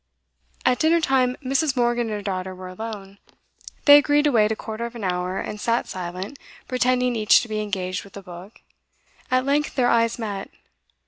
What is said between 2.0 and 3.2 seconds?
and her daughter were alone.